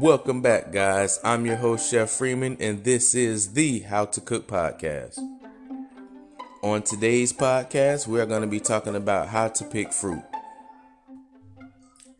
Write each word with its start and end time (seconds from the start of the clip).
Welcome 0.00 0.42
back, 0.42 0.72
guys. 0.72 1.20
I'm 1.22 1.46
your 1.46 1.54
host, 1.54 1.88
Chef 1.88 2.10
Freeman, 2.10 2.56
and 2.58 2.82
this 2.82 3.14
is 3.14 3.52
the 3.52 3.78
How 3.78 4.06
to 4.06 4.20
Cook 4.20 4.48
Podcast. 4.48 5.20
On 6.62 6.82
today's 6.82 7.32
podcast, 7.32 8.08
we're 8.08 8.26
going 8.26 8.40
to 8.42 8.48
be 8.48 8.58
talking 8.58 8.96
about 8.96 9.28
how 9.28 9.46
to 9.46 9.64
pick 9.64 9.92
fruit. 9.92 10.24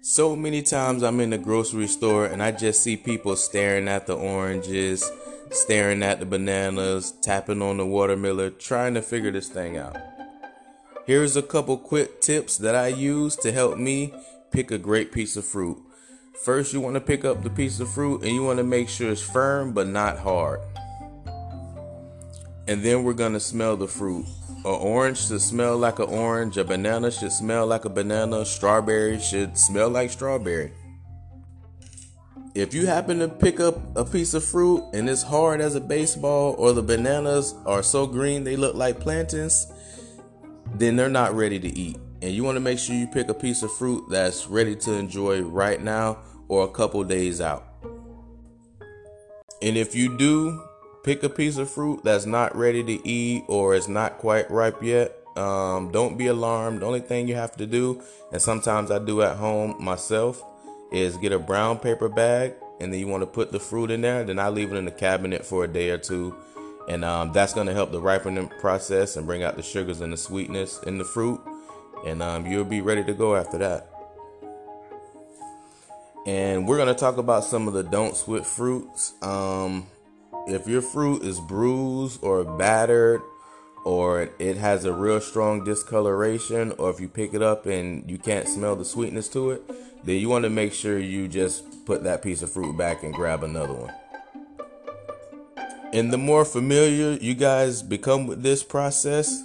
So 0.00 0.36
many 0.36 0.62
times 0.62 1.02
I'm 1.02 1.18
in 1.18 1.30
the 1.30 1.38
grocery 1.38 1.88
store 1.88 2.26
and 2.26 2.40
I 2.40 2.52
just 2.52 2.80
see 2.80 2.96
people 2.96 3.34
staring 3.34 3.88
at 3.88 4.06
the 4.06 4.14
oranges, 4.14 5.10
staring 5.50 6.04
at 6.04 6.20
the 6.20 6.26
bananas, 6.26 7.12
tapping 7.22 7.60
on 7.60 7.78
the 7.78 7.86
watermelon, 7.86 8.54
trying 8.60 8.94
to 8.94 9.02
figure 9.02 9.32
this 9.32 9.48
thing 9.48 9.78
out. 9.78 9.96
Here's 11.08 11.36
a 11.36 11.42
couple 11.42 11.76
quick 11.76 12.20
tips 12.20 12.56
that 12.58 12.76
I 12.76 12.86
use 12.86 13.34
to 13.36 13.50
help 13.50 13.78
me 13.78 14.14
pick 14.52 14.70
a 14.70 14.78
great 14.78 15.10
piece 15.10 15.36
of 15.36 15.44
fruit. 15.44 15.78
First, 16.42 16.72
you 16.72 16.80
want 16.80 16.94
to 16.94 17.00
pick 17.00 17.24
up 17.24 17.42
the 17.42 17.50
piece 17.50 17.78
of 17.80 17.88
fruit 17.90 18.22
and 18.22 18.32
you 18.32 18.42
want 18.42 18.58
to 18.58 18.64
make 18.64 18.88
sure 18.88 19.10
it's 19.10 19.22
firm 19.22 19.72
but 19.72 19.86
not 19.86 20.18
hard. 20.18 20.60
And 22.66 22.82
then 22.82 23.04
we're 23.04 23.14
going 23.14 23.34
to 23.34 23.40
smell 23.40 23.76
the 23.76 23.86
fruit. 23.86 24.26
An 24.58 24.64
orange 24.64 25.26
should 25.26 25.40
smell 25.40 25.78
like 25.78 25.98
an 26.00 26.08
orange, 26.08 26.56
a 26.56 26.64
banana 26.64 27.10
should 27.10 27.32
smell 27.32 27.66
like 27.66 27.84
a 27.84 27.90
banana, 27.90 28.44
strawberry 28.44 29.20
should 29.20 29.56
smell 29.56 29.90
like 29.90 30.10
strawberry. 30.10 30.72
If 32.54 32.74
you 32.74 32.86
happen 32.86 33.18
to 33.18 33.28
pick 33.28 33.60
up 33.60 33.96
a 33.96 34.04
piece 34.04 34.34
of 34.34 34.44
fruit 34.44 34.84
and 34.92 35.08
it's 35.08 35.22
hard 35.22 35.60
as 35.60 35.74
a 35.74 35.80
baseball, 35.80 36.54
or 36.58 36.72
the 36.72 36.82
bananas 36.82 37.54
are 37.66 37.82
so 37.82 38.06
green 38.06 38.44
they 38.44 38.56
look 38.56 38.74
like 38.74 39.00
plantains, 39.00 39.66
then 40.74 40.96
they're 40.96 41.08
not 41.08 41.34
ready 41.34 41.58
to 41.60 41.78
eat. 41.78 41.98
And 42.22 42.32
you 42.32 42.42
want 42.42 42.56
to 42.56 42.60
make 42.60 42.78
sure 42.78 42.94
you 42.94 43.06
pick 43.06 43.28
a 43.28 43.34
piece 43.34 43.62
of 43.62 43.70
fruit 43.72 44.04
that's 44.08 44.46
ready 44.46 44.74
to 44.76 44.94
enjoy 44.94 45.42
right 45.42 45.82
now 45.82 46.18
or 46.48 46.64
a 46.64 46.68
couple 46.68 47.02
days 47.04 47.40
out. 47.40 47.66
And 49.62 49.76
if 49.76 49.94
you 49.94 50.16
do 50.16 50.62
pick 51.02 51.22
a 51.22 51.28
piece 51.28 51.56
of 51.56 51.70
fruit 51.70 52.02
that's 52.04 52.26
not 52.26 52.54
ready 52.56 52.82
to 52.84 53.08
eat 53.08 53.44
or 53.48 53.74
is 53.74 53.88
not 53.88 54.18
quite 54.18 54.50
ripe 54.50 54.82
yet, 54.82 55.16
um, 55.36 55.90
don't 55.90 56.16
be 56.16 56.26
alarmed. 56.26 56.82
The 56.82 56.86
only 56.86 57.00
thing 57.00 57.28
you 57.28 57.34
have 57.34 57.56
to 57.56 57.66
do, 57.66 58.02
and 58.32 58.40
sometimes 58.40 58.90
I 58.90 58.98
do 58.98 59.22
at 59.22 59.36
home 59.36 59.76
myself, 59.82 60.42
is 60.92 61.16
get 61.16 61.32
a 61.32 61.38
brown 61.38 61.78
paper 61.78 62.08
bag 62.08 62.54
and 62.80 62.92
then 62.92 63.00
you 63.00 63.08
want 63.08 63.22
to 63.22 63.26
put 63.26 63.52
the 63.52 63.60
fruit 63.60 63.90
in 63.90 64.00
there. 64.00 64.24
Then 64.24 64.38
I 64.38 64.48
leave 64.48 64.72
it 64.72 64.76
in 64.76 64.84
the 64.84 64.90
cabinet 64.90 65.44
for 65.44 65.64
a 65.64 65.68
day 65.68 65.90
or 65.90 65.98
two 65.98 66.36
and 66.88 67.04
um, 67.04 67.32
that's 67.32 67.54
going 67.54 67.66
to 67.66 67.72
help 67.72 67.92
the 67.92 68.00
ripening 68.00 68.48
process 68.60 69.16
and 69.16 69.26
bring 69.26 69.42
out 69.42 69.56
the 69.56 69.62
sugars 69.62 70.00
and 70.00 70.12
the 70.12 70.16
sweetness 70.16 70.82
in 70.82 70.98
the 70.98 71.04
fruit 71.04 71.40
and 72.06 72.22
um, 72.22 72.46
you'll 72.46 72.64
be 72.64 72.80
ready 72.80 73.02
to 73.04 73.14
go 73.14 73.34
after 73.36 73.58
that 73.58 73.93
and 76.26 76.66
we're 76.66 76.76
to 76.84 76.94
talk 76.94 77.16
about 77.16 77.44
some 77.44 77.68
of 77.68 77.74
the 77.74 77.82
don'ts 77.82 78.26
with 78.26 78.46
fruits 78.46 79.14
um, 79.22 79.86
if 80.46 80.66
your 80.66 80.82
fruit 80.82 81.22
is 81.22 81.40
bruised 81.40 82.22
or 82.22 82.44
battered 82.44 83.20
or 83.84 84.30
it 84.38 84.56
has 84.56 84.84
a 84.84 84.92
real 84.92 85.20
strong 85.20 85.62
discoloration 85.64 86.72
or 86.78 86.90
if 86.90 87.00
you 87.00 87.08
pick 87.08 87.34
it 87.34 87.42
up 87.42 87.66
and 87.66 88.10
you 88.10 88.18
can't 88.18 88.48
smell 88.48 88.74
the 88.74 88.84
sweetness 88.84 89.28
to 89.28 89.50
it 89.50 89.62
then 90.04 90.16
you 90.16 90.28
want 90.28 90.44
to 90.44 90.50
make 90.50 90.72
sure 90.72 90.98
you 90.98 91.28
just 91.28 91.84
put 91.84 92.04
that 92.04 92.22
piece 92.22 92.42
of 92.42 92.50
fruit 92.50 92.76
back 92.76 93.02
and 93.02 93.14
grab 93.14 93.42
another 93.42 93.74
one 93.74 93.92
and 95.94 96.12
the 96.12 96.18
more 96.18 96.44
familiar 96.44 97.16
you 97.20 97.34
guys 97.34 97.80
become 97.80 98.26
with 98.26 98.42
this 98.42 98.64
process, 98.64 99.44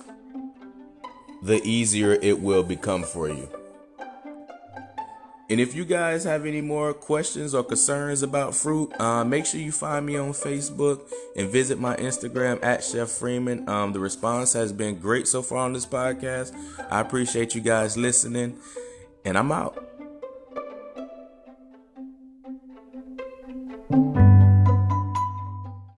the 1.43 1.61
easier 1.63 2.13
it 2.13 2.41
will 2.41 2.63
become 2.63 3.03
for 3.03 3.29
you. 3.29 3.47
And 5.49 5.59
if 5.59 5.73
you 5.73 5.83
guys 5.83 6.23
have 6.25 6.45
any 6.45 6.61
more 6.61 6.93
questions 6.93 7.55
or 7.55 7.63
concerns 7.63 8.21
about 8.21 8.53
fruit, 8.53 8.93
uh, 8.99 9.23
make 9.23 9.47
sure 9.47 9.59
you 9.59 9.71
find 9.71 10.05
me 10.05 10.15
on 10.15 10.31
Facebook 10.31 11.01
and 11.35 11.49
visit 11.49 11.79
my 11.79 11.95
Instagram 11.95 12.63
at 12.63 12.83
Chef 12.83 13.09
Freeman. 13.09 13.67
Um, 13.67 13.91
the 13.91 13.99
response 13.99 14.53
has 14.53 14.71
been 14.71 14.99
great 14.99 15.27
so 15.27 15.41
far 15.41 15.59
on 15.59 15.73
this 15.73 15.87
podcast. 15.87 16.53
I 16.91 17.01
appreciate 17.01 17.55
you 17.55 17.61
guys 17.61 17.97
listening, 17.97 18.59
and 19.25 19.37
I'm 19.37 19.51
out. 19.51 19.85